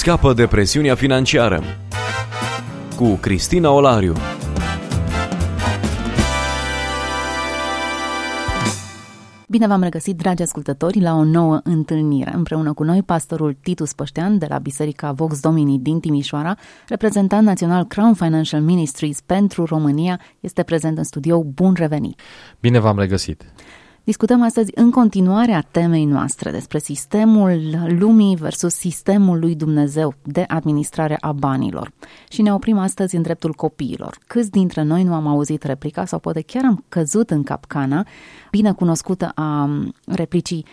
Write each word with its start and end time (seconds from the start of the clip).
Scapă 0.00 0.32
de 0.32 0.46
presiunea 0.46 0.94
financiară 0.94 1.62
cu 2.96 3.14
Cristina 3.14 3.70
Olariu. 3.70 4.14
Bine 9.48 9.66
v-am 9.66 9.82
regăsit, 9.82 10.16
dragi 10.16 10.42
ascultători, 10.42 11.00
la 11.00 11.14
o 11.14 11.24
nouă 11.24 11.60
întâlnire. 11.64 12.32
Împreună 12.34 12.72
cu 12.72 12.82
noi, 12.82 13.02
pastorul 13.02 13.56
Titus 13.62 13.92
Păștean 13.92 14.38
de 14.38 14.46
la 14.48 14.58
Biserica 14.58 15.12
Vox 15.12 15.40
Domini 15.40 15.78
din 15.78 16.00
Timișoara, 16.00 16.56
reprezentant 16.88 17.46
național 17.46 17.84
Crown 17.84 18.14
Financial 18.14 18.60
Ministries 18.60 19.20
pentru 19.20 19.64
România, 19.64 20.20
este 20.40 20.62
prezent 20.62 20.98
în 20.98 21.04
studio. 21.04 21.42
Bun 21.42 21.74
revenit! 21.74 22.20
Bine 22.60 22.78
v-am 22.78 22.98
regăsit! 22.98 23.44
Discutăm 24.04 24.42
astăzi 24.42 24.70
în 24.74 24.90
continuare 24.90 25.52
a 25.52 25.60
temei 25.60 26.04
noastre 26.04 26.50
despre 26.50 26.78
sistemul 26.78 27.60
lumii 27.98 28.36
versus 28.36 28.74
sistemul 28.74 29.38
lui 29.38 29.54
Dumnezeu 29.54 30.14
de 30.22 30.44
administrare 30.48 31.16
a 31.20 31.32
banilor. 31.32 31.92
Și 32.28 32.42
ne 32.42 32.52
oprim 32.52 32.78
astăzi 32.78 33.16
în 33.16 33.22
dreptul 33.22 33.52
copiilor. 33.52 34.18
Câți 34.26 34.50
dintre 34.50 34.82
noi 34.82 35.02
nu 35.02 35.14
am 35.14 35.26
auzit 35.26 35.62
replica 35.62 36.04
sau 36.04 36.18
poate 36.18 36.40
chiar 36.40 36.64
am 36.64 36.84
căzut 36.88 37.30
în 37.30 37.42
capcana 37.42 38.06
bine 38.50 38.72
cunoscută 38.72 39.32
a 39.34 39.70
replicii 40.06 40.64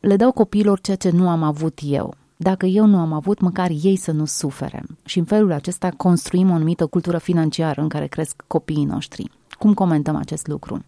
le 0.00 0.16
dau 0.16 0.32
copiilor 0.32 0.80
ceea 0.80 0.96
ce 0.96 1.10
nu 1.10 1.28
am 1.28 1.42
avut 1.42 1.78
eu. 1.82 2.14
Dacă 2.36 2.66
eu 2.66 2.86
nu 2.86 2.98
am 2.98 3.12
avut, 3.12 3.40
măcar 3.40 3.70
ei 3.82 3.96
să 3.96 4.12
nu 4.12 4.24
sufere. 4.24 4.82
Și 5.04 5.18
în 5.18 5.24
felul 5.24 5.52
acesta 5.52 5.88
construim 5.96 6.50
o 6.50 6.54
anumită 6.54 6.86
cultură 6.86 7.18
financiară 7.18 7.80
în 7.80 7.88
care 7.88 8.06
cresc 8.06 8.44
copiii 8.46 8.84
noștri. 8.84 9.30
Cum 9.58 9.74
comentăm 9.74 10.16
acest 10.16 10.46
lucru? 10.46 10.84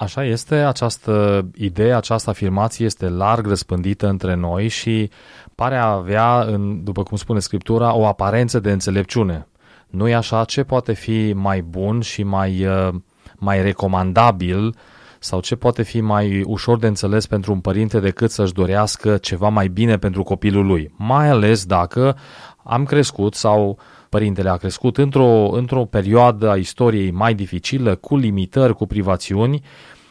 Așa 0.00 0.24
este, 0.24 0.54
această 0.54 1.46
idee, 1.54 1.94
această 1.94 2.30
afirmație 2.30 2.84
este 2.84 3.08
larg 3.08 3.46
răspândită 3.46 4.08
între 4.08 4.34
noi 4.34 4.68
și 4.68 5.10
pare 5.54 5.76
a 5.76 5.90
avea, 5.90 6.40
în, 6.40 6.84
după 6.84 7.02
cum 7.02 7.16
spune 7.16 7.38
Scriptura, 7.38 7.94
o 7.94 8.06
aparență 8.06 8.60
de 8.60 8.70
înțelepciune. 8.70 9.46
Nu 9.86 10.08
e 10.08 10.14
așa? 10.14 10.44
Ce 10.44 10.62
poate 10.62 10.92
fi 10.92 11.32
mai 11.32 11.60
bun 11.60 12.00
și 12.00 12.22
mai, 12.22 12.66
uh, 12.66 12.94
mai 13.36 13.62
recomandabil 13.62 14.74
sau 15.18 15.40
ce 15.40 15.56
poate 15.56 15.82
fi 15.82 16.00
mai 16.00 16.42
ușor 16.46 16.78
de 16.78 16.86
înțeles 16.86 17.26
pentru 17.26 17.52
un 17.52 17.60
părinte 17.60 18.00
decât 18.00 18.30
să-și 18.30 18.52
dorească 18.52 19.16
ceva 19.16 19.48
mai 19.48 19.68
bine 19.68 19.98
pentru 19.98 20.22
copilul 20.22 20.66
lui? 20.66 20.94
Mai 20.96 21.28
ales 21.28 21.64
dacă 21.64 22.16
am 22.64 22.84
crescut 22.84 23.34
sau 23.34 23.78
părintele 24.10 24.48
a 24.48 24.56
crescut 24.56 24.98
într-o, 24.98 25.48
într-o 25.52 25.84
perioadă 25.84 26.50
a 26.50 26.56
istoriei 26.56 27.10
mai 27.10 27.34
dificilă, 27.34 27.94
cu 27.94 28.16
limitări, 28.16 28.74
cu 28.74 28.86
privațiuni 28.86 29.62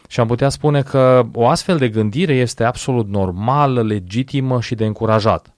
și 0.08 0.20
am 0.20 0.28
putea 0.28 0.50
spune 0.50 0.82
că 0.82 1.26
o 1.34 1.48
astfel 1.48 1.78
de 1.78 1.90
gândire 1.90 2.34
este 2.34 2.64
absolut 2.64 3.08
normală, 3.08 3.84
legitimă 3.84 4.62
și 4.62 4.76
de 4.76 4.86
încurajat. 4.86 5.54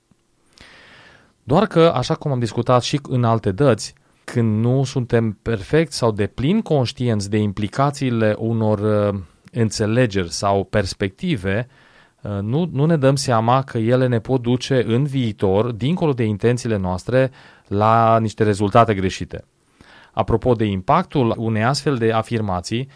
Doar 1.43 1.67
că, 1.67 1.91
așa 1.95 2.15
cum 2.15 2.31
am 2.31 2.39
discutat 2.39 2.83
și 2.83 2.99
în 3.03 3.23
alte 3.23 3.51
dăți, 3.51 3.93
când 4.23 4.63
nu 4.63 4.83
suntem 4.83 5.37
perfect 5.41 5.91
sau 5.91 6.11
de 6.11 6.27
plin 6.27 6.61
conștienți 6.61 7.29
de 7.29 7.37
implicațiile 7.37 8.35
unor 8.37 8.79
uh, 8.79 9.19
înțelegeri 9.51 10.31
sau 10.31 10.63
perspective, 10.63 11.67
uh, 11.69 11.90
nu, 12.41 12.69
nu 12.71 12.85
ne 12.85 12.97
dăm 12.97 13.15
seama 13.15 13.61
că 13.61 13.77
ele 13.77 14.07
ne 14.07 14.19
pot 14.19 14.41
duce 14.41 14.83
în 14.87 15.03
viitor, 15.03 15.71
dincolo 15.71 16.13
de 16.13 16.23
intențiile 16.23 16.77
noastre, 16.77 17.31
la 17.67 18.19
niște 18.19 18.43
rezultate 18.43 18.93
greșite. 18.93 19.45
Apropo 20.11 20.53
de 20.53 20.65
impactul 20.65 21.33
unei 21.37 21.63
astfel 21.63 21.95
de 21.95 22.11
afirmații, 22.11 22.87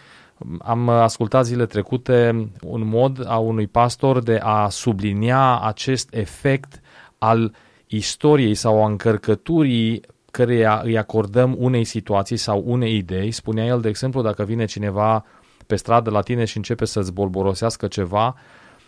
am 0.59 0.89
ascultat 0.89 1.45
zile 1.45 1.65
trecute 1.65 2.49
un 2.61 2.87
mod 2.87 3.25
a 3.27 3.37
unui 3.37 3.67
pastor 3.67 4.23
de 4.23 4.39
a 4.43 4.69
sublinia 4.69 5.59
acest 5.59 6.13
efect 6.13 6.81
al 7.17 7.53
istoriei 7.87 8.55
sau 8.55 8.83
a 8.83 8.87
încărcăturii 8.87 10.01
căreia 10.31 10.81
îi 10.83 10.97
acordăm 10.97 11.55
unei 11.59 11.83
situații 11.83 12.37
sau 12.37 12.63
unei 12.65 12.97
idei. 12.97 13.31
Spunea 13.31 13.65
el, 13.65 13.81
de 13.81 13.89
exemplu, 13.89 14.21
dacă 14.21 14.43
vine 14.43 14.65
cineva 14.65 15.25
pe 15.67 15.75
stradă 15.75 16.09
la 16.09 16.21
tine 16.21 16.45
și 16.45 16.57
începe 16.57 16.85
să-ți 16.85 17.13
bolborosească 17.13 17.87
ceva, 17.87 18.35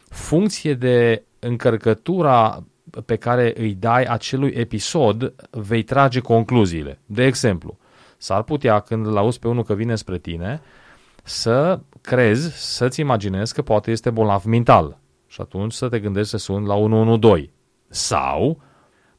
funcție 0.10 0.74
de 0.74 1.24
încărcătura 1.40 2.64
pe 3.06 3.16
care 3.16 3.54
îi 3.58 3.74
dai 3.74 4.04
acelui 4.04 4.52
episod, 4.56 5.34
vei 5.52 5.84
trage 5.84 6.20
concluziile. 6.20 7.00
De 7.06 7.26
exemplu, 7.26 7.78
s-ar 8.18 8.44
putea 8.44 8.80
când 8.80 9.06
îl 9.06 9.18
auzi 9.18 9.40
pe 9.40 9.48
unul 9.48 9.64
că 9.64 9.74
vine 9.74 9.96
spre 9.96 10.18
tine, 10.18 10.62
să 11.24 11.80
crezi, 12.02 12.76
să-ți 12.76 13.00
imaginezi 13.00 13.54
că 13.54 13.62
poate 13.62 13.92
este 13.92 14.10
bolnav 14.10 14.44
mental. 14.44 15.00
Și 15.28 15.42
atunci 15.42 15.74
să 15.74 15.90
te 15.90 16.00
gândești 16.00 16.30
să 16.30 16.38
suni 16.38 16.68
la 16.68 16.76
112. 16.76 17.52
Sau, 17.90 18.62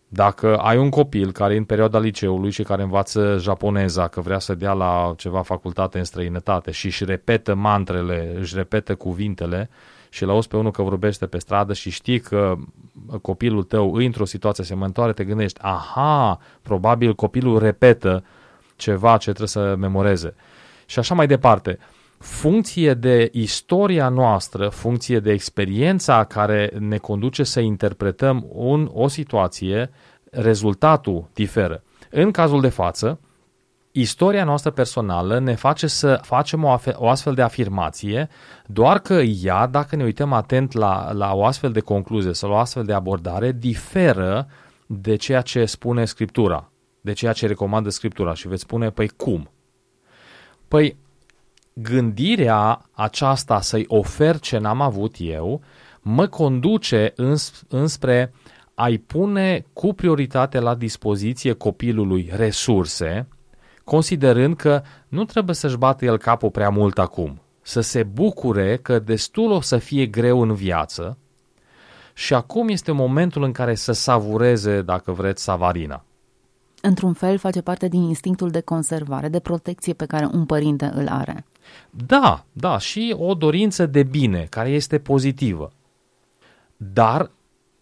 dacă 0.09 0.57
ai 0.57 0.79
un 0.79 0.91
copil 0.91 1.33
care 1.33 1.55
e 1.55 1.57
în 1.57 1.65
perioada 1.65 1.99
liceului 1.99 2.51
și 2.51 2.63
care 2.63 2.83
învață 2.83 3.37
japoneza, 3.41 4.09
că 4.09 4.21
vrea 4.21 4.39
să 4.39 4.55
dea 4.55 4.73
la 4.73 5.15
ceva 5.17 5.43
facultate 5.43 5.99
în 5.99 6.05
străinătate 6.05 6.71
și 6.71 6.87
își 6.87 7.05
repetă 7.05 7.55
mantrele, 7.55 8.35
își 8.39 8.55
repetă 8.55 8.95
cuvintele 8.95 9.71
și 10.09 10.25
la 10.25 10.33
auzi 10.33 10.49
pe 10.49 10.57
unul 10.57 10.71
că 10.71 10.83
vorbește 10.83 11.27
pe 11.27 11.39
stradă 11.39 11.73
și 11.73 11.91
știi 11.91 12.21
că 12.21 12.55
copilul 13.23 13.63
tău 13.63 14.01
e 14.01 14.07
într-o 14.07 14.25
situație 14.25 14.63
asemănătoare, 14.63 15.13
te 15.13 15.25
gândești, 15.25 15.61
aha, 15.63 16.39
probabil 16.63 17.15
copilul 17.15 17.59
repetă 17.59 18.25
ceva 18.77 19.17
ce 19.17 19.33
trebuie 19.33 19.49
să 19.49 19.75
memoreze. 19.79 20.35
Și 20.87 20.99
așa 20.99 21.15
mai 21.15 21.27
departe 21.27 21.79
funcție 22.19 22.95
de 22.95 23.29
istoria 23.33 24.09
noastră, 24.09 24.69
funcție 24.69 25.21
de 25.21 25.33
experiența 25.33 26.25
care 26.25 26.71
ne 26.79 26.99
conduce 26.99 27.43
să 27.43 27.61
interpretăm 27.61 28.47
un, 28.49 28.91
o 28.93 29.09
situație, 29.09 29.91
rezultatul 30.31 31.29
diferă. 31.35 31.83
În 32.11 32.31
cazul 32.31 32.61
de 32.61 32.69
față, 32.69 33.21
istoria 33.93 34.45
noastră 34.45 34.71
personală 34.71 35.39
ne 35.39 35.55
face 35.55 35.87
să 35.87 36.21
facem 36.23 36.65
o, 36.65 36.77
o 36.95 37.09
astfel 37.09 37.35
de 37.35 37.43
afirmație, 37.43 38.29
doar 38.67 38.99
că 38.99 39.15
ea, 39.15 39.67
dacă 39.67 39.97
ne 39.97 40.05
uităm 40.05 40.33
atent 40.33 40.73
la, 40.73 41.13
la 41.13 41.35
o 41.35 41.45
astfel 41.45 41.73
de 41.73 41.81
concluzie 41.81 42.33
sau 42.33 42.51
la 42.51 42.55
o 42.57 42.59
astfel 42.59 42.85
de 42.85 42.93
abordare, 42.93 43.53
diferă 43.53 44.49
de 44.87 45.17
ceea 45.17 45.41
ce 45.41 45.65
spune 45.65 46.05
Scriptura, 46.05 46.71
de 47.01 47.13
ceea 47.13 47.33
ce 47.33 47.47
recomandă 47.47 47.89
Scriptura 47.89 48.35
și 48.35 48.49
veți 48.49 48.63
spune, 48.63 48.91
păi 48.91 49.09
cum? 49.09 49.51
Păi 50.69 50.97
gândirea 51.73 52.89
aceasta 52.93 53.61
să-i 53.61 53.85
ofer 53.89 54.39
ce 54.39 54.59
n-am 54.59 54.81
avut 54.81 55.15
eu, 55.19 55.61
mă 56.01 56.27
conduce 56.27 57.13
îns- 57.17 57.63
înspre 57.69 58.33
a-i 58.75 58.99
pune 58.99 59.67
cu 59.73 59.93
prioritate 59.93 60.59
la 60.59 60.75
dispoziție 60.75 61.53
copilului 61.53 62.31
resurse, 62.33 63.29
considerând 63.89 64.57
că 64.57 64.83
nu 65.09 65.25
trebuie 65.25 65.55
să-și 65.55 65.77
bată 65.77 66.05
el 66.05 66.19
capul 66.19 66.51
prea 66.51 66.69
mult 66.69 66.99
acum, 66.99 67.41
să 67.63 67.81
se 67.81 68.03
bucure 68.03 68.77
că 68.77 68.99
destul 68.99 69.51
o 69.51 69.61
să 69.61 69.79
fie 69.79 70.07
greu 70.07 70.41
în 70.41 70.55
viață 70.55 71.17
și 72.15 72.35
acum 72.35 72.69
este 72.69 72.93
momentul 72.93 73.43
în 73.43 73.53
care 73.53 73.75
să 73.75 73.93
savureze, 73.93 74.83
dacă 74.83 75.13
vreți, 75.13 75.43
savarina. 75.43 76.05
Într-un 76.81 77.13
fel 77.13 77.39
face 77.39 77.61
parte 77.61 77.89
din 77.89 78.03
instinctul 78.03 78.51
de 78.51 78.61
conservare, 78.61 79.29
de 79.29 79.39
protecție 79.39 79.93
pe 79.93 80.07
care 80.07 80.29
un 80.33 80.45
părinte 80.45 80.91
îl 80.95 81.09
are. 81.09 81.45
Da, 81.91 82.45
da, 82.53 82.79
și 82.79 83.15
o 83.19 83.35
dorință 83.35 83.87
de 83.87 84.03
bine, 84.03 84.47
care 84.51 84.69
este 84.69 84.99
pozitivă. 84.99 85.73
Dar 86.77 87.31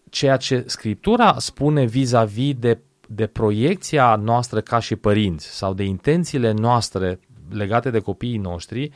ceea 0.09 0.37
ce 0.37 0.63
Scriptura 0.67 1.35
spune 1.39 1.85
vis-a-vis 1.85 2.55
de, 2.59 2.79
de 3.07 3.27
proiecția 3.27 4.15
noastră 4.15 4.61
ca 4.61 4.79
și 4.79 4.95
părinți 4.95 5.57
sau 5.57 5.73
de 5.73 5.83
intențiile 5.83 6.51
noastre 6.51 7.19
legate 7.49 7.89
de 7.89 7.99
copiii 7.99 8.37
noștri, 8.37 8.91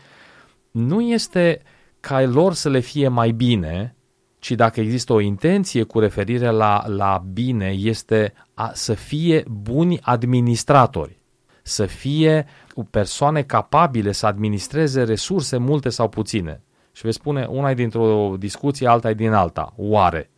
nu 0.72 1.01
este 1.01 1.61
ca 1.99 2.22
lor 2.22 2.53
să 2.53 2.69
le 2.69 2.79
fie 2.79 3.07
mai 3.07 3.31
bine, 3.31 3.95
ci 4.39 4.51
dacă 4.51 4.79
există 4.79 5.13
o 5.13 5.19
intenție 5.19 5.83
cu 5.83 5.99
referire 5.99 6.49
la, 6.49 6.84
la 6.87 7.23
bine, 7.34 7.67
este 7.67 8.34
a, 8.53 8.72
să 8.73 8.93
fie 8.93 9.43
buni 9.47 9.99
administratori 10.02 11.22
să 11.63 11.85
fie 11.85 12.46
persoane 12.90 13.41
capabile 13.41 14.11
să 14.11 14.25
administreze 14.25 15.03
resurse 15.03 15.58
multe 15.58 15.90
sau 15.90 16.09
puține. 16.09 16.63
Și 16.91 17.02
veți 17.02 17.16
spune, 17.16 17.46
una 17.46 17.69
e 17.69 17.73
dintr-o 17.73 18.35
discuție, 18.40 18.87
alta 18.87 19.09
e 19.09 19.13
din 19.13 19.31
alta. 19.31 19.73
Oare? 19.78 20.30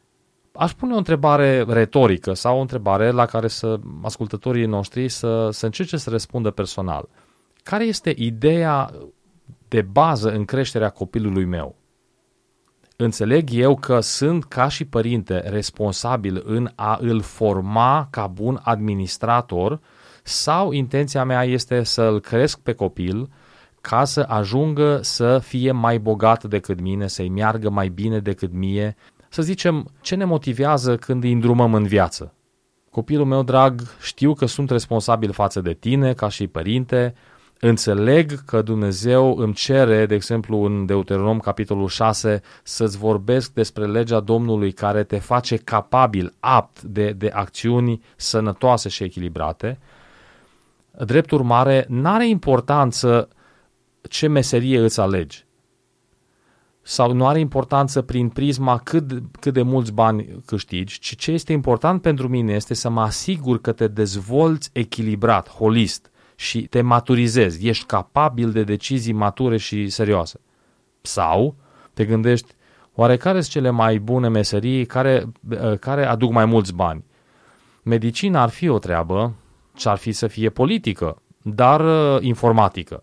Aș 0.56 0.72
pune 0.72 0.94
o 0.94 0.98
întrebare 0.98 1.64
retorică 1.68 2.34
sau 2.34 2.58
o 2.58 2.62
întrebare 2.62 3.12
la 3.12 3.26
care 3.26 3.48
să 3.48 3.80
ascultătorii 4.02 4.66
noștri 4.66 5.10
să, 5.10 5.50
să 5.52 5.66
încerce 5.66 5.98
să 5.98 6.10
răspundă 6.10 6.52
personal. 6.52 7.10
Care 7.64 7.84
este 7.84 8.14
ideea 8.18 8.92
de 9.68 9.82
bază 9.82 10.32
în 10.32 10.46
creșterea 10.46 10.90
copilului 10.90 11.46
meu? 11.46 11.76
Înțeleg 12.96 13.50
eu 13.52 13.76
că 13.76 14.00
sunt 14.00 14.44
ca 14.44 14.68
și 14.68 14.86
părinte 14.86 15.40
responsabil 15.40 16.42
în 16.46 16.70
a 16.76 16.98
îl 17.02 17.22
forma 17.22 18.08
ca 18.10 18.28
bun 18.28 18.60
administrator 18.64 19.80
sau 20.24 20.72
intenția 20.72 21.24
mea 21.24 21.44
este 21.44 21.84
să-l 21.84 22.20
cresc 22.20 22.60
pe 22.60 22.74
copil 22.74 23.30
ca 23.82 24.04
să 24.04 24.26
ajungă 24.28 25.00
să 25.02 25.40
fie 25.40 25.72
mai 25.72 26.00
bogat 26.00 26.44
decât 26.44 26.80
mine, 26.80 27.08
să-i 27.08 27.30
meargă 27.30 27.70
mai 27.70 27.88
bine 27.88 28.20
decât 28.20 28.54
mie. 28.54 28.96
Să 29.34 29.42
zicem, 29.42 29.92
ce 30.02 30.16
ne 30.16 30.26
motivează 30.26 30.98
când 30.98 31.24
îi 31.24 31.32
îndrumăm 31.32 31.74
în 31.74 31.84
viață? 31.84 32.34
copilul 32.90 33.26
meu 33.26 33.44
drag, 33.44 33.82
știu 34.02 34.34
că 34.34 34.46
sunt 34.46 34.70
responsabil 34.70 35.32
față 35.32 35.62
de 35.62 35.74
tine 35.74 36.14
ca 36.14 36.30
și 36.30 36.48
părinte, 36.48 37.14
înțeleg 37.60 38.46
că 38.46 38.62
Dumnezeu 38.62 39.38
îmi 39.38 39.54
cere, 39.54 40.06
de 40.06 40.16
exemplu 40.16 40.64
în 40.64 40.86
Deuteronom 40.86 41.40
capitolul 41.40 41.88
6, 41.88 42.42
să-ți 42.64 42.98
vorbesc 42.98 43.54
despre 43.54 43.86
legea 43.86 44.20
Domnului 44.20 44.72
care 44.72 45.04
te 45.04 45.20
face 45.20 45.56
capabil, 45.56 46.34
apt 46.40 46.82
de, 46.82 47.12
de 47.12 47.30
acțiuni 47.34 48.02
sănătoase 48.16 48.90
și 48.90 49.04
echilibrate. 49.04 49.80
Drept 51.06 51.32
urmare, 51.32 51.86
n-are 51.90 52.28
importanță 52.28 53.28
ce 54.02 54.28
meserie 54.28 54.80
îți 54.80 55.00
alegi 55.00 55.46
sau 56.84 57.14
nu 57.14 57.28
are 57.28 57.40
importanță 57.40 58.02
prin 58.02 58.30
prisma 58.30 58.78
cât, 58.78 59.22
cât 59.40 59.54
de 59.54 59.62
mulți 59.62 59.92
bani 59.92 60.42
câștigi, 60.46 61.00
ci 61.00 61.16
ce 61.16 61.32
este 61.32 61.52
important 61.52 62.02
pentru 62.02 62.28
mine 62.28 62.54
este 62.54 62.74
să 62.74 62.90
mă 62.90 63.02
asigur 63.02 63.62
că 63.62 63.72
te 63.72 63.88
dezvolți 63.88 64.70
echilibrat, 64.74 65.50
holist 65.50 66.12
și 66.36 66.62
te 66.62 66.82
maturizezi, 66.82 67.68
ești 67.68 67.86
capabil 67.86 68.52
de 68.52 68.64
decizii 68.64 69.14
mature 69.14 69.58
și 69.58 69.90
serioase. 69.90 70.40
Sau 71.02 71.56
te 71.94 72.06
gândești, 72.06 72.54
oare 72.94 73.18
care 73.18 73.40
sunt 73.42 73.52
cele 73.52 73.70
mai 73.70 74.00
bune 74.00 74.28
meserii 74.28 74.86
care, 74.86 75.32
care 75.80 76.06
aduc 76.06 76.32
mai 76.32 76.46
mulți 76.46 76.74
bani? 76.74 77.04
Medicina 77.84 78.42
ar 78.42 78.50
fi 78.50 78.68
o 78.68 78.80
treabă, 78.80 79.34
ce 79.76 79.90
ar 79.90 79.98
fi 79.98 80.12
să 80.12 80.28
fie 80.28 80.50
politică, 80.50 81.22
dar 81.42 81.80
uh, 82.16 82.22
informatică. 82.22 83.02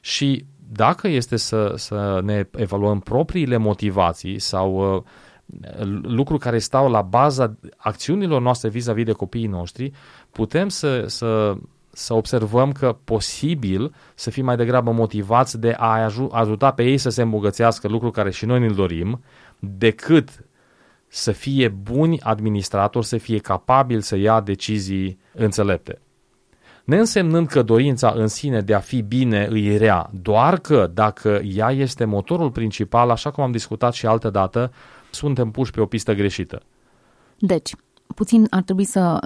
Și 0.00 0.44
dacă 0.72 1.08
este 1.08 1.36
să, 1.36 1.72
să 1.76 2.20
ne 2.24 2.48
evaluăm 2.56 3.00
propriile 3.00 3.56
motivații 3.56 4.38
sau 4.38 4.94
uh, 4.94 5.02
lucruri 6.02 6.40
care 6.40 6.58
stau 6.58 6.90
la 6.90 7.02
baza 7.02 7.54
acțiunilor 7.76 8.40
noastre 8.40 8.68
vis-a-vis 8.68 9.04
de 9.04 9.12
copiii 9.12 9.46
noștri, 9.46 9.92
putem 10.30 10.68
să, 10.68 11.04
să, 11.06 11.54
să 11.90 12.14
observăm 12.14 12.72
că 12.72 12.96
posibil 13.04 13.94
să 14.14 14.30
fim 14.30 14.44
mai 14.44 14.56
degrabă 14.56 14.90
motivați 14.90 15.60
de 15.60 15.74
a 15.78 16.10
ajuta 16.30 16.70
pe 16.70 16.82
ei 16.82 16.98
să 16.98 17.08
se 17.08 17.22
îmbogățească, 17.22 17.88
lucru 17.88 18.10
care 18.10 18.30
și 18.30 18.46
noi 18.46 18.60
ne-l 18.60 18.74
dorim, 18.74 19.22
decât 19.58 20.44
să 21.08 21.32
fie 21.32 21.68
buni 21.68 22.20
administratori, 22.20 23.06
să 23.06 23.16
fie 23.16 23.38
capabili 23.38 24.02
să 24.02 24.16
ia 24.16 24.40
decizii 24.40 25.18
înțelepte 25.32 25.98
neînsemnând 26.84 27.46
că 27.46 27.62
dorința 27.62 28.12
în 28.16 28.26
sine 28.26 28.60
de 28.60 28.74
a 28.74 28.78
fi 28.78 29.02
bine 29.02 29.46
îi 29.50 29.76
rea, 29.76 30.10
doar 30.22 30.58
că 30.58 30.90
dacă 30.94 31.40
ea 31.44 31.70
este 31.70 32.04
motorul 32.04 32.50
principal, 32.50 33.10
așa 33.10 33.30
cum 33.30 33.44
am 33.44 33.52
discutat 33.52 33.92
și 33.92 34.06
altă 34.06 34.30
dată, 34.30 34.72
suntem 35.10 35.50
puși 35.50 35.70
pe 35.70 35.80
o 35.80 35.86
pistă 35.86 36.14
greșită. 36.14 36.62
Deci, 37.38 37.74
puțin 38.14 38.46
ar 38.50 38.62
trebui 38.62 38.84
să 38.84 39.18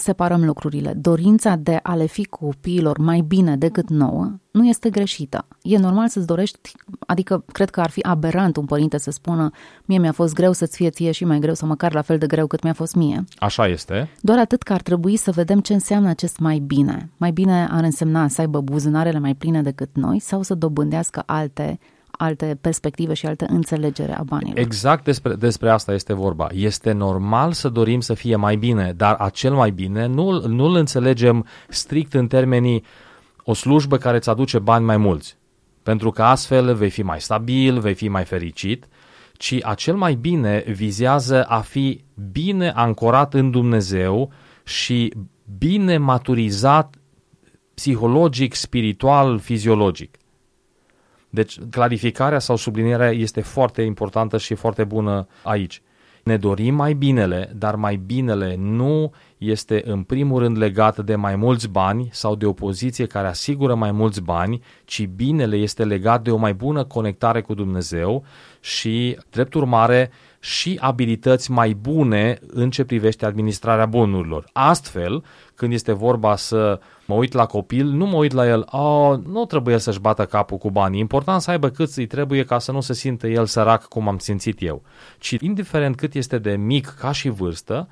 separăm 0.00 0.44
lucrurile. 0.44 0.92
Dorința 0.92 1.56
de 1.56 1.80
a 1.82 1.94
le 1.94 2.06
fi 2.06 2.24
copiilor 2.24 2.98
mai 2.98 3.20
bine 3.20 3.56
decât 3.56 3.88
nouă 3.88 4.32
nu 4.50 4.66
este 4.66 4.90
greșită. 4.90 5.46
E 5.62 5.78
normal 5.78 6.08
să-ți 6.08 6.26
dorești, 6.26 6.72
adică 7.06 7.44
cred 7.52 7.70
că 7.70 7.80
ar 7.80 7.90
fi 7.90 8.00
aberant 8.00 8.56
un 8.56 8.64
părinte 8.64 8.98
să 8.98 9.10
spună 9.10 9.50
mie 9.84 9.98
mi-a 9.98 10.12
fost 10.12 10.34
greu 10.34 10.52
să-ți 10.52 10.76
fie 10.76 10.90
ție 10.90 11.10
și 11.10 11.24
mai 11.24 11.38
greu 11.38 11.54
sau 11.54 11.68
măcar 11.68 11.94
la 11.94 12.02
fel 12.02 12.18
de 12.18 12.26
greu 12.26 12.46
cât 12.46 12.62
mi-a 12.62 12.72
fost 12.72 12.94
mie. 12.94 13.24
Așa 13.36 13.66
este. 13.66 14.08
Doar 14.20 14.38
atât 14.38 14.62
că 14.62 14.72
ar 14.72 14.82
trebui 14.82 15.16
să 15.16 15.30
vedem 15.30 15.60
ce 15.60 15.72
înseamnă 15.72 16.08
acest 16.08 16.38
mai 16.38 16.58
bine. 16.58 17.10
Mai 17.16 17.30
bine 17.30 17.68
ar 17.70 17.84
însemna 17.84 18.28
să 18.28 18.40
aibă 18.40 18.60
buzunarele 18.60 19.18
mai 19.18 19.34
pline 19.34 19.62
decât 19.62 19.90
noi 19.92 20.18
sau 20.18 20.42
să 20.42 20.54
dobândească 20.54 21.22
alte 21.26 21.78
alte 22.16 22.58
perspective 22.60 23.14
și 23.14 23.26
alte 23.26 23.46
înțelegere 23.48 24.16
a 24.16 24.22
banilor. 24.22 24.58
Exact 24.58 25.04
despre, 25.04 25.34
despre 25.34 25.70
asta 25.70 25.92
este 25.92 26.12
vorba. 26.12 26.48
Este 26.52 26.92
normal 26.92 27.52
să 27.52 27.68
dorim 27.68 28.00
să 28.00 28.14
fie 28.14 28.36
mai 28.36 28.56
bine, 28.56 28.92
dar 28.96 29.14
acel 29.14 29.54
mai 29.54 29.70
bine 29.70 30.06
nu, 30.06 30.46
nu-l 30.46 30.74
înțelegem 30.74 31.46
strict 31.68 32.14
în 32.14 32.26
termenii 32.26 32.84
o 33.44 33.54
slujbă 33.54 33.96
care 33.96 34.16
îți 34.16 34.28
aduce 34.28 34.58
bani 34.58 34.84
mai 34.84 34.96
mulți. 34.96 35.36
Pentru 35.82 36.10
că 36.10 36.22
astfel 36.22 36.74
vei 36.74 36.90
fi 36.90 37.02
mai 37.02 37.20
stabil, 37.20 37.78
vei 37.78 37.94
fi 37.94 38.08
mai 38.08 38.24
fericit, 38.24 38.86
ci 39.36 39.58
acel 39.62 39.96
mai 39.96 40.14
bine 40.14 40.64
vizează 40.66 41.44
a 41.44 41.60
fi 41.60 42.04
bine 42.32 42.68
ancorat 42.68 43.34
în 43.34 43.50
Dumnezeu 43.50 44.32
și 44.64 45.12
bine 45.58 45.96
maturizat 45.96 46.94
psihologic, 47.74 48.54
spiritual, 48.54 49.38
fiziologic. 49.38 50.16
Deci 51.30 51.58
clarificarea 51.70 52.38
sau 52.38 52.56
sublinierea 52.56 53.10
este 53.10 53.40
foarte 53.40 53.82
importantă 53.82 54.38
și 54.38 54.54
foarte 54.54 54.84
bună 54.84 55.26
aici. 55.42 55.82
Ne 56.24 56.36
dorim 56.36 56.74
mai 56.74 56.94
binele, 56.94 57.52
dar 57.56 57.74
mai 57.74 57.96
binele 57.96 58.54
nu 58.58 59.12
este 59.38 59.82
în 59.84 60.02
primul 60.02 60.38
rând 60.38 60.56
legat 60.56 61.04
de 61.04 61.14
mai 61.14 61.36
mulți 61.36 61.68
bani 61.68 62.08
sau 62.12 62.34
de 62.34 62.46
o 62.46 62.52
poziție 62.52 63.06
care 63.06 63.26
asigură 63.26 63.74
mai 63.74 63.92
mulți 63.92 64.22
bani, 64.22 64.62
ci 64.84 65.06
binele 65.06 65.56
este 65.56 65.84
legat 65.84 66.22
de 66.22 66.30
o 66.30 66.36
mai 66.36 66.54
bună 66.54 66.84
conectare 66.84 67.40
cu 67.40 67.54
Dumnezeu 67.54 68.24
și, 68.60 69.18
drept 69.30 69.54
urmare, 69.54 70.10
și 70.40 70.78
abilități 70.80 71.50
mai 71.50 71.72
bune 71.72 72.38
în 72.46 72.70
ce 72.70 72.84
privește 72.84 73.26
administrarea 73.26 73.86
bunurilor. 73.86 74.44
Astfel, 74.52 75.24
când 75.54 75.72
este 75.72 75.92
vorba 75.92 76.36
să 76.36 76.80
mă 77.06 77.14
uit 77.14 77.32
la 77.32 77.46
copil, 77.46 77.86
nu 77.86 78.06
mă 78.06 78.16
uit 78.16 78.32
la 78.32 78.46
el, 78.48 78.66
oh, 78.70 79.18
nu 79.26 79.44
trebuie 79.44 79.78
să-și 79.78 80.00
bată 80.00 80.24
capul 80.24 80.58
cu 80.58 80.70
banii, 80.70 81.00
important 81.00 81.40
să 81.40 81.50
aibă 81.50 81.68
cât 81.68 81.96
îi 81.96 82.06
trebuie 82.06 82.44
ca 82.44 82.58
să 82.58 82.72
nu 82.72 82.80
se 82.80 82.92
simtă 82.92 83.26
el 83.26 83.46
sărac 83.46 83.84
cum 83.84 84.08
am 84.08 84.18
simțit 84.18 84.62
eu. 84.62 84.82
Ci 85.18 85.36
indiferent 85.40 85.96
cât 85.96 86.14
este 86.14 86.38
de 86.38 86.56
mic 86.56 86.86
ca 86.86 87.12
și 87.12 87.28
vârstă, 87.28 87.88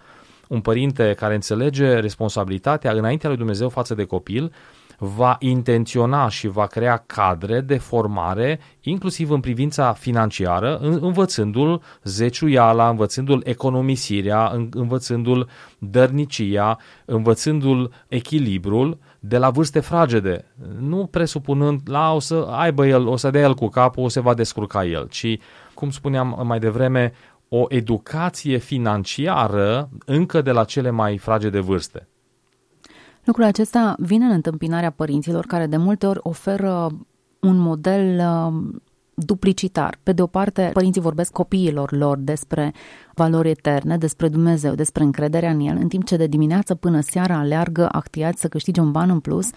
un 0.49 0.61
părinte 0.61 1.14
care 1.17 1.35
înțelege 1.35 1.99
responsabilitatea 1.99 2.93
înaintea 2.93 3.29
lui 3.29 3.38
Dumnezeu 3.38 3.69
față 3.69 3.94
de 3.94 4.05
copil, 4.05 4.52
va 4.99 5.37
intenționa 5.38 6.29
și 6.29 6.49
va 6.49 6.67
crea 6.67 7.02
cadre 7.06 7.61
de 7.61 7.79
formare, 7.79 8.61
inclusiv 8.81 9.31
în 9.31 9.41
privința 9.41 9.93
financiară, 9.93 10.79
învățându-l 10.79 11.82
zeciuiala, 12.05 12.88
învățându-l 12.88 13.43
economisirea, 13.44 14.67
învățându-l 14.70 15.49
dărnicia, 15.79 16.79
învățându-l 17.05 17.93
echilibrul 18.08 18.99
de 19.20 19.38
la 19.38 19.50
vârste 19.50 19.81
fragede, 19.81 20.44
nu 20.79 21.06
presupunând 21.06 21.81
la 21.85 22.12
o 22.12 22.19
să 22.19 22.46
aibă 22.50 22.87
el, 22.87 23.06
o 23.06 23.17
să 23.17 23.31
dea 23.31 23.41
el 23.41 23.55
cu 23.55 23.69
capul, 23.69 24.05
o 24.05 24.08
se 24.08 24.20
va 24.20 24.35
descurca 24.35 24.85
el, 24.85 25.08
ci, 25.11 25.38
cum 25.75 25.91
spuneam 25.91 26.41
mai 26.44 26.58
devreme, 26.58 27.12
o 27.56 27.65
educație 27.69 28.59
financiară 28.59 29.89
încă 30.06 30.43
de 30.43 30.51
la 30.51 30.65
cele 30.65 30.91
mai 30.91 31.19
fragede 31.19 31.61
vârste. 31.61 32.08
Lucrul 33.25 33.44
acesta 33.44 33.94
vine 33.99 34.25
în 34.25 34.31
întâmpinarea 34.31 34.91
părinților 34.91 35.46
care 35.46 35.67
de 35.67 35.77
multe 35.77 36.06
ori 36.06 36.19
oferă 36.23 36.89
un 37.41 37.56
model 37.56 38.19
uh, 38.19 38.77
duplicitar. 39.15 39.99
Pe 40.03 40.13
de 40.13 40.23
o 40.23 40.27
parte, 40.27 40.70
părinții 40.73 41.01
vorbesc 41.01 41.32
copiilor 41.32 41.93
lor 41.93 42.19
despre 42.19 42.73
valori 43.15 43.51
eterne, 43.51 43.96
despre 43.96 44.29
Dumnezeu, 44.29 44.75
despre 44.75 45.03
încrederea 45.03 45.51
în 45.51 45.61
El, 45.61 45.77
în 45.81 45.89
timp 45.89 46.05
ce 46.05 46.17
de 46.17 46.27
dimineață 46.27 46.75
până 46.75 47.01
seara 47.01 47.39
aleargă 47.39 47.89
actiați 47.93 48.41
să 48.41 48.49
câștige 48.49 48.81
un 48.81 48.91
ban 48.91 49.11
în 49.11 49.20
plus, 49.20 49.51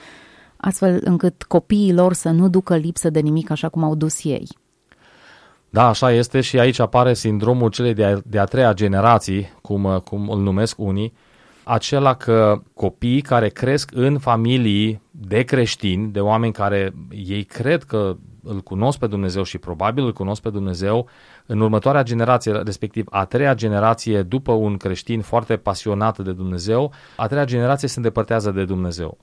astfel 0.58 1.02
încât 1.04 1.44
copiii 1.44 1.94
lor 1.94 2.14
să 2.14 2.30
nu 2.30 2.50
ducă 2.50 2.76
lipsă 2.76 3.10
de 3.10 3.20
nimic 3.20 3.50
așa 3.50 3.70
cum 3.70 3.84
au 3.84 3.96
dus 3.96 4.24
ei. 4.24 4.48
Da, 5.70 5.88
așa 5.88 6.12
este 6.12 6.42
și 6.42 6.60
aici 6.60 6.80
apare 6.80 7.14
sindromul 7.14 7.70
celei 7.70 7.94
de-a, 7.94 8.22
de-a 8.26 8.46
treia 8.46 8.74
generații, 8.74 9.54
cum, 9.62 10.02
cum 10.04 10.30
îl 10.30 10.40
numesc 10.40 10.80
unii, 10.80 11.14
acela 11.64 12.14
că 12.14 12.62
copiii 12.74 13.22
care 13.22 13.50
cresc 13.50 13.92
în 13.94 14.18
familii 14.20 15.02
de 15.12 15.44
creștini, 15.44 16.12
de 16.12 16.20
oameni 16.20 16.54
care 16.54 16.94
ei 17.10 17.44
cred 17.44 17.84
că 17.84 18.16
îl 18.44 18.60
cunosc 18.62 19.00
pe 19.00 19.08
Dumnezeu 19.08 19.44
și 19.44 19.58
probabil 19.58 20.06
îl 20.06 20.14
cunosc 20.14 20.42
pe 20.42 20.50
Dumnezeu, 20.50 21.08
în 21.46 21.60
următoarea 21.60 22.04
generație, 22.04 22.52
respectiv 22.52 23.06
a 23.10 23.26
treia 23.26 23.54
generație 23.54 24.22
după 24.22 24.52
un 24.52 24.78
creștin 24.78 25.22
foarte 25.22 25.58
pasionat 25.58 26.20
de 26.20 26.32
Dumnezeu, 26.32 26.94
a 27.16 27.28
treia 27.28 27.46
generație 27.46 27.88
se 27.88 27.94
îndepărtează 27.98 28.52
de 28.52 28.66
Dumnezeu. 28.66 29.18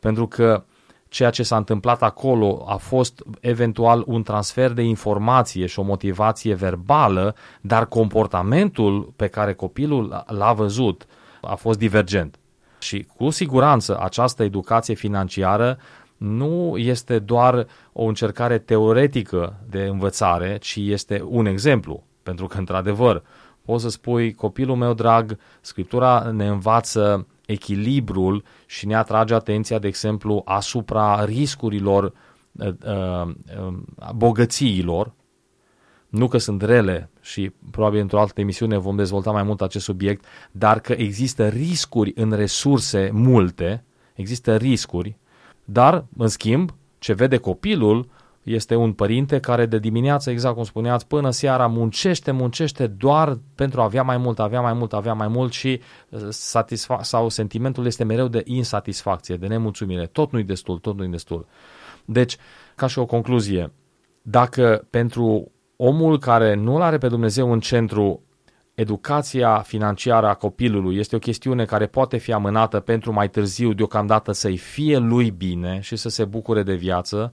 Pentru 0.00 0.26
că 0.26 0.64
ceea 1.08 1.30
ce 1.30 1.42
s-a 1.42 1.56
întâmplat 1.56 2.02
acolo 2.02 2.64
a 2.68 2.76
fost 2.76 3.22
eventual 3.40 4.02
un 4.06 4.22
transfer 4.22 4.72
de 4.72 4.82
informație 4.82 5.66
și 5.66 5.78
o 5.78 5.82
motivație 5.82 6.54
verbală, 6.54 7.34
dar 7.60 7.86
comportamentul 7.86 9.12
pe 9.16 9.26
care 9.26 9.54
copilul 9.54 10.24
l-a 10.26 10.52
văzut 10.52 11.06
a 11.40 11.54
fost 11.54 11.78
divergent. 11.78 12.38
Și 12.78 13.06
cu 13.16 13.30
siguranță 13.30 13.98
această 14.00 14.42
educație 14.42 14.94
financiară 14.94 15.78
nu 16.16 16.74
este 16.76 17.18
doar 17.18 17.66
o 17.92 18.04
încercare 18.04 18.58
teoretică 18.58 19.56
de 19.68 19.82
învățare, 19.82 20.58
ci 20.60 20.76
este 20.76 21.24
un 21.28 21.46
exemplu. 21.46 22.02
Pentru 22.22 22.46
că, 22.46 22.58
într-adevăr, 22.58 23.22
poți 23.64 23.82
să 23.82 23.88
spui, 23.88 24.32
copilul 24.32 24.76
meu 24.76 24.92
drag, 24.92 25.38
Scriptura 25.60 26.30
ne 26.32 26.46
învață 26.46 27.26
echilibrul 27.48 28.44
și 28.66 28.86
ne 28.86 28.94
atrage 28.94 29.34
atenția, 29.34 29.78
de 29.78 29.86
exemplu, 29.86 30.42
asupra 30.44 31.24
riscurilor 31.24 32.12
uh, 32.52 32.72
uh, 32.84 33.28
bogățiilor, 34.14 35.12
nu 36.08 36.28
că 36.28 36.38
sunt 36.38 36.62
rele 36.62 37.10
și 37.20 37.52
probabil 37.70 38.00
într-o 38.00 38.20
altă 38.20 38.40
emisiune 38.40 38.76
vom 38.76 38.96
dezvolta 38.96 39.30
mai 39.30 39.42
mult 39.42 39.60
acest 39.60 39.84
subiect, 39.84 40.24
dar 40.50 40.80
că 40.80 40.92
există 40.92 41.48
riscuri 41.48 42.12
în 42.14 42.32
resurse 42.32 43.10
multe, 43.12 43.84
există 44.14 44.56
riscuri, 44.56 45.16
dar, 45.64 46.04
în 46.16 46.28
schimb, 46.28 46.74
ce 46.98 47.12
vede 47.12 47.36
copilul 47.36 48.08
este 48.48 48.74
un 48.74 48.92
părinte 48.92 49.40
care 49.40 49.66
de 49.66 49.78
dimineață, 49.78 50.30
exact 50.30 50.54
cum 50.54 50.64
spuneați, 50.64 51.06
până 51.06 51.30
seara 51.30 51.66
muncește, 51.66 52.30
muncește 52.30 52.86
doar 52.86 53.38
pentru 53.54 53.80
a 53.80 53.84
avea 53.84 54.02
mai 54.02 54.16
mult, 54.16 54.38
avea 54.38 54.60
mai 54.60 54.72
mult, 54.72 54.92
avea 54.92 55.12
mai 55.12 55.28
mult 55.28 55.52
și 55.52 55.80
uh, 56.08 56.20
satisfa- 56.30 57.00
sau 57.00 57.28
sentimentul 57.28 57.86
este 57.86 58.04
mereu 58.04 58.28
de 58.28 58.42
insatisfacție, 58.44 59.36
de 59.36 59.46
nemulțumire. 59.46 60.06
Tot 60.06 60.32
nu-i 60.32 60.44
destul, 60.44 60.78
tot 60.78 60.96
nu-i 60.96 61.08
destul. 61.08 61.46
Deci, 62.04 62.36
ca 62.74 62.86
și 62.86 62.98
o 62.98 63.06
concluzie, 63.06 63.72
dacă 64.22 64.86
pentru 64.90 65.52
omul 65.76 66.18
care 66.18 66.54
nu-L 66.54 66.80
are 66.80 66.98
pe 66.98 67.08
Dumnezeu 67.08 67.52
în 67.52 67.60
centru, 67.60 68.22
educația 68.74 69.58
financiară 69.58 70.26
a 70.26 70.34
copilului 70.34 70.98
este 70.98 71.16
o 71.16 71.18
chestiune 71.18 71.64
care 71.64 71.86
poate 71.86 72.16
fi 72.16 72.32
amânată 72.32 72.80
pentru 72.80 73.12
mai 73.12 73.28
târziu, 73.28 73.72
deocamdată 73.72 74.32
să-i 74.32 74.56
fie 74.56 74.98
lui 74.98 75.30
bine 75.30 75.78
și 75.80 75.96
să 75.96 76.08
se 76.08 76.24
bucure 76.24 76.62
de 76.62 76.74
viață, 76.74 77.32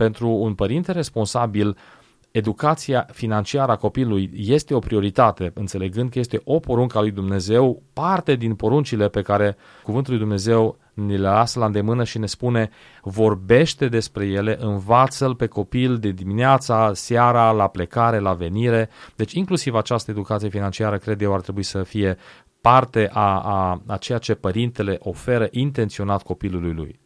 pentru 0.00 0.28
un 0.28 0.54
părinte 0.54 0.92
responsabil, 0.92 1.76
educația 2.30 3.06
financiară 3.12 3.72
a 3.72 3.76
copilului 3.76 4.30
este 4.34 4.74
o 4.74 4.78
prioritate, 4.78 5.50
înțelegând 5.54 6.10
că 6.10 6.18
este 6.18 6.40
o 6.44 6.58
poruncă 6.58 6.98
a 6.98 7.00
lui 7.00 7.10
Dumnezeu, 7.10 7.82
parte 7.92 8.34
din 8.34 8.54
poruncile 8.54 9.08
pe 9.08 9.22
care 9.22 9.56
Cuvântul 9.82 10.12
lui 10.12 10.22
Dumnezeu 10.22 10.78
ne 10.94 11.16
le 11.16 11.28
lasă 11.28 11.58
la 11.58 11.66
îndemână 11.66 12.04
și 12.04 12.18
ne 12.18 12.26
spune 12.26 12.70
vorbește 13.02 13.88
despre 13.88 14.26
ele, 14.26 14.56
învață-l 14.60 15.34
pe 15.34 15.46
copil 15.46 15.96
de 15.96 16.10
dimineața, 16.10 16.90
seara, 16.94 17.50
la 17.50 17.68
plecare, 17.68 18.18
la 18.18 18.32
venire. 18.32 18.88
Deci 19.16 19.32
inclusiv 19.32 19.74
această 19.74 20.10
educație 20.10 20.48
financiară, 20.48 20.96
cred 20.98 21.20
eu, 21.20 21.34
ar 21.34 21.40
trebui 21.40 21.62
să 21.62 21.82
fie 21.82 22.16
parte 22.60 23.10
a, 23.12 23.40
a, 23.40 23.82
a 23.86 23.96
ceea 23.96 24.18
ce 24.18 24.34
părintele 24.34 24.98
oferă 25.00 25.48
intenționat 25.50 26.22
copilului 26.22 26.72
lui. 26.72 27.00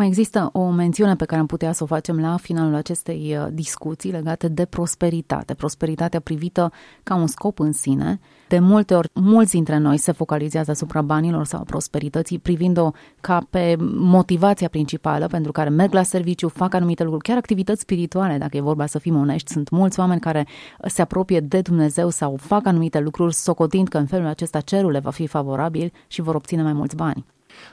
Mai 0.00 0.08
există 0.08 0.50
o 0.52 0.70
mențiune 0.70 1.16
pe 1.16 1.24
care 1.24 1.40
am 1.40 1.46
putea 1.46 1.72
să 1.72 1.82
o 1.82 1.86
facem 1.86 2.20
la 2.20 2.36
finalul 2.36 2.74
acestei 2.74 3.36
uh, 3.38 3.46
discuții 3.52 4.10
legate 4.10 4.48
de 4.48 4.64
prosperitate. 4.64 5.54
Prosperitatea 5.54 6.20
privită 6.20 6.72
ca 7.02 7.14
un 7.14 7.26
scop 7.26 7.58
în 7.58 7.72
sine. 7.72 8.20
De 8.48 8.58
multe 8.58 8.94
ori, 8.94 9.08
mulți 9.14 9.50
dintre 9.50 9.78
noi 9.78 9.96
se 9.96 10.12
focalizează 10.12 10.70
asupra 10.70 11.02
banilor 11.02 11.44
sau 11.44 11.62
prosperității, 11.62 12.38
privind-o 12.38 12.90
ca 13.20 13.46
pe 13.50 13.76
motivația 13.94 14.68
principală 14.68 15.26
pentru 15.26 15.52
care 15.52 15.68
merg 15.68 15.92
la 15.92 16.02
serviciu, 16.02 16.48
fac 16.48 16.74
anumite 16.74 17.02
lucruri, 17.02 17.24
chiar 17.24 17.36
activități 17.36 17.80
spirituale, 17.80 18.38
dacă 18.38 18.56
e 18.56 18.60
vorba 18.60 18.86
să 18.86 18.98
fim 18.98 19.16
onești. 19.16 19.52
Sunt 19.52 19.70
mulți 19.70 20.00
oameni 20.00 20.20
care 20.20 20.46
se 20.86 21.02
apropie 21.02 21.40
de 21.40 21.60
Dumnezeu 21.60 22.08
sau 22.10 22.36
fac 22.36 22.66
anumite 22.66 23.00
lucruri, 23.00 23.34
socotind 23.34 23.88
că 23.88 23.98
în 23.98 24.06
felul 24.06 24.26
acesta 24.26 24.60
cerul 24.60 24.90
le 24.90 24.98
va 24.98 25.10
fi 25.10 25.26
favorabil 25.26 25.92
și 26.06 26.20
vor 26.20 26.34
obține 26.34 26.62
mai 26.62 26.72
mulți 26.72 26.96
bani. 26.96 27.24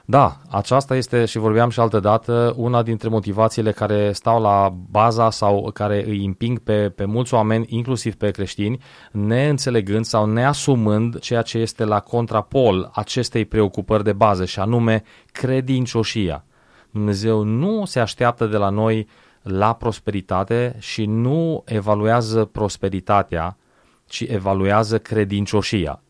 Da, 0.06 0.38
aceasta 0.50 0.96
este, 0.96 1.26
și 1.26 1.38
vorbeam 1.38 1.70
și 1.70 1.80
altă 1.80 2.00
dată, 2.00 2.54
una 2.58 2.84
dintre 2.84 3.10
motivațiile 3.10 3.72
care 3.72 4.12
stau 4.12 4.42
la 4.42 4.74
baza 4.90 5.30
sau 5.30 5.72
care 5.74 6.06
îi 6.08 6.26
împing 6.26 6.60
pe, 6.60 6.90
pe 6.90 7.06
mulți 7.06 7.34
oameni, 7.34 7.66
inclusiv 7.70 8.16
pe 8.16 8.32
creștini, 8.32 8.80
neînțelegând 9.12 10.06
sau 10.06 10.26
neasumând 10.26 11.20
ceea 11.20 11.42
ce 11.42 11.58
este 11.58 11.84
la 11.84 12.00
contrapol 12.00 12.90
acestei 12.94 13.46
preocupări 13.46 14.04
de 14.04 14.14
bază, 14.14 14.46
și 14.46 14.60
anume 14.60 15.04
credincioșia. 15.32 16.44
Dumnezeu 16.92 17.44
nu 17.44 17.86
se 17.86 18.00
așteaptă 18.00 18.46
de 18.46 18.58
la 18.58 18.70
noi 18.70 19.08
la 19.42 19.74
prosperitate 19.74 20.76
și 20.80 21.06
nu 21.06 21.64
evaluează 21.66 22.46
prosperitatea, 22.46 23.58
ci 24.06 24.26
evaluează 24.28 25.00
credincioșia. 25.00 26.02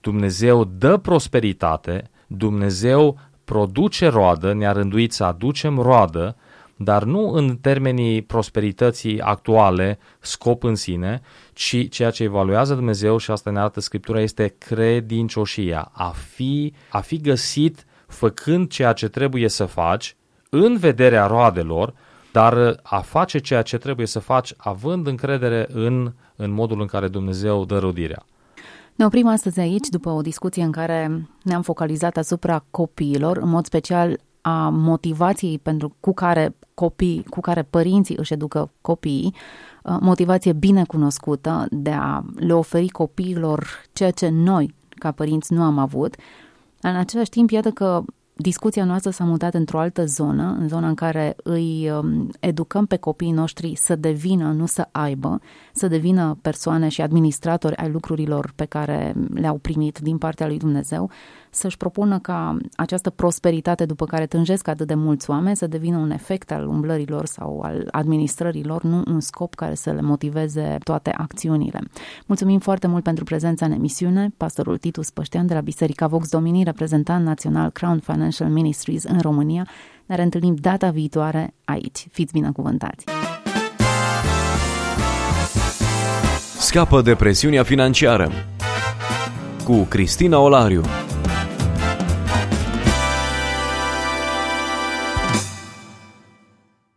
Dumnezeu 0.00 0.64
dă 0.64 0.96
prosperitate, 0.96 2.10
Dumnezeu 2.36 3.18
produce 3.44 4.06
roadă, 4.06 4.52
ne-a 4.52 4.72
rânduit 4.72 5.12
să 5.12 5.24
aducem 5.24 5.78
roadă, 5.78 6.36
dar 6.76 7.04
nu 7.04 7.30
în 7.30 7.56
termenii 7.56 8.22
prosperității 8.22 9.20
actuale, 9.20 9.98
scop 10.20 10.62
în 10.62 10.74
sine, 10.74 11.20
ci 11.52 11.88
ceea 11.88 12.10
ce 12.10 12.22
evaluează 12.22 12.74
Dumnezeu 12.74 13.16
și 13.16 13.30
asta 13.30 13.50
ne 13.50 13.58
arată 13.58 13.80
Scriptura 13.80 14.20
este 14.20 14.54
credincioșia, 14.58 15.90
a 15.92 16.08
fi, 16.08 16.72
a 16.88 17.00
fi 17.00 17.20
găsit 17.20 17.86
făcând 18.06 18.68
ceea 18.68 18.92
ce 18.92 19.08
trebuie 19.08 19.48
să 19.48 19.64
faci 19.64 20.16
în 20.48 20.76
vederea 20.76 21.26
roadelor, 21.26 21.94
dar 22.32 22.80
a 22.82 23.00
face 23.00 23.38
ceea 23.38 23.62
ce 23.62 23.78
trebuie 23.78 24.06
să 24.06 24.18
faci 24.18 24.52
având 24.56 25.06
încredere 25.06 25.66
în, 25.72 26.12
în 26.36 26.50
modul 26.50 26.80
în 26.80 26.86
care 26.86 27.08
Dumnezeu 27.08 27.64
dă 27.64 27.78
rodirea. 27.78 28.24
Ne 28.94 29.04
oprim 29.04 29.26
astăzi 29.26 29.60
aici 29.60 29.88
după 29.88 30.10
o 30.10 30.20
discuție 30.20 30.62
în 30.62 30.70
care 30.70 31.28
ne-am 31.42 31.62
focalizat 31.62 32.16
asupra 32.16 32.64
copiilor, 32.70 33.36
în 33.36 33.48
mod 33.48 33.66
special 33.66 34.20
a 34.40 34.68
motivației 34.68 35.58
pentru 35.58 35.96
cu 36.00 36.12
care 36.12 36.54
copii, 36.74 37.24
cu 37.30 37.40
care 37.40 37.62
părinții 37.62 38.16
își 38.18 38.32
educă 38.32 38.70
copiii, 38.80 39.34
uh, 39.84 39.96
motivație 40.00 40.52
bine 40.52 40.84
cunoscută 40.84 41.66
de 41.70 41.90
a 41.90 42.22
le 42.34 42.54
oferi 42.54 42.88
copiilor 42.88 43.66
ceea 43.92 44.10
ce 44.10 44.28
noi, 44.28 44.74
ca 44.88 45.10
părinți, 45.10 45.52
nu 45.52 45.62
am 45.62 45.78
avut. 45.78 46.14
În 46.80 46.96
același 46.96 47.30
timp, 47.30 47.50
iată 47.50 47.70
că 47.70 48.02
discuția 48.42 48.84
noastră 48.84 49.10
s-a 49.10 49.24
mutat 49.24 49.54
într-o 49.54 49.78
altă 49.78 50.04
zonă, 50.04 50.56
în 50.60 50.68
zona 50.68 50.88
în 50.88 50.94
care 50.94 51.36
îi 51.42 51.90
um, 51.90 52.30
educăm 52.40 52.86
pe 52.86 52.96
copiii 52.96 53.30
noștri 53.32 53.74
să 53.76 53.96
devină, 53.96 54.52
nu 54.52 54.66
să 54.66 54.88
aibă, 54.92 55.40
să 55.72 55.88
devină 55.88 56.38
persoane 56.42 56.88
și 56.88 57.00
administratori 57.00 57.76
ai 57.76 57.90
lucrurilor 57.90 58.52
pe 58.56 58.64
care 58.64 59.14
le-au 59.34 59.58
primit 59.58 59.98
din 59.98 60.18
partea 60.18 60.46
lui 60.46 60.58
Dumnezeu, 60.58 61.10
să-și 61.54 61.76
propună 61.76 62.18
ca 62.18 62.56
această 62.76 63.10
prosperitate 63.10 63.84
după 63.84 64.04
care 64.04 64.26
tânjesc 64.26 64.68
atât 64.68 64.86
de 64.86 64.94
mulți 64.94 65.30
oameni 65.30 65.56
să 65.56 65.66
devină 65.66 65.96
un 65.96 66.10
efect 66.10 66.52
al 66.52 66.66
umblărilor 66.66 67.26
sau 67.26 67.60
al 67.60 67.88
administrărilor, 67.90 68.82
nu 68.82 69.02
un 69.06 69.20
scop 69.20 69.54
care 69.54 69.74
să 69.74 69.90
le 69.90 70.00
motiveze 70.00 70.78
toate 70.84 71.10
acțiunile. 71.16 71.80
Mulțumim 72.26 72.58
foarte 72.58 72.86
mult 72.86 73.02
pentru 73.02 73.24
prezența 73.24 73.66
în 73.66 73.72
emisiune, 73.72 74.32
pastorul 74.36 74.78
Titus 74.78 75.10
Păștean 75.10 75.46
de 75.46 75.54
la 75.54 75.60
Biserica 75.60 76.06
Vox 76.06 76.28
Domini, 76.28 76.64
reprezentant 76.64 77.24
național 77.24 77.70
Crown 77.70 77.98
Financial 77.98 78.48
Ministries 78.48 79.04
în 79.04 79.20
România. 79.20 79.68
Ne 80.06 80.16
reîntâlnim 80.16 80.54
data 80.54 80.90
viitoare 80.90 81.54
aici. 81.64 82.06
Fiți 82.10 82.32
binecuvântați! 82.32 83.04
Scapă 86.58 87.02
de 87.02 87.14
presiunea 87.14 87.62
financiară 87.62 88.30
cu 89.64 89.86
Cristina 89.88 90.38
Olariu 90.38 90.82